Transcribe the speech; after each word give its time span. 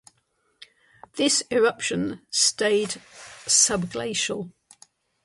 This 1.13 1.43
eruption 1.51 2.25
stayed 2.31 2.95
subglacial. 3.45 4.49